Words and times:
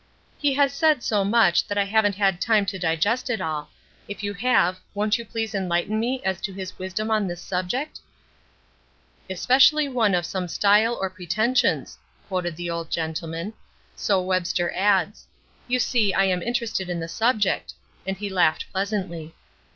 "He 0.39 0.55
has 0.55 0.73
said 0.73 1.03
so 1.03 1.23
much 1.23 1.67
that 1.67 1.77
I 1.77 1.83
haven't 1.83 2.15
had 2.15 2.41
time 2.41 2.65
to 2.65 2.79
digest 2.79 3.29
it 3.29 3.39
all. 3.39 3.69
If 4.07 4.23
you 4.23 4.33
have, 4.33 4.79
won't 4.95 5.19
you 5.19 5.25
please 5.25 5.53
enlighten 5.53 5.99
me 5.99 6.23
as 6.23 6.41
to 6.41 6.51
his 6.53 6.79
wisdom 6.79 7.11
on 7.11 7.27
this 7.27 7.39
subject?" 7.39 7.99
"'Especially 9.29 9.87
one 9.87 10.15
of 10.15 10.25
some 10.25 10.47
style 10.47 10.97
or 10.99 11.11
pretensions,'" 11.11 11.99
quoted 12.27 12.55
the 12.55 12.67
old 12.67 12.89
gentleman, 12.89 13.53
"so 13.95 14.19
Webster 14.19 14.71
adds. 14.75 15.27
You 15.67 15.77
see 15.77 16.15
I 16.15 16.23
am 16.23 16.41
interested 16.41 16.89
in 16.89 16.99
the 16.99 17.07
subject," 17.07 17.75
and 18.07 18.17
he 18.17 18.27
laughed 18.31 18.71
pleasantly. 18.71 19.35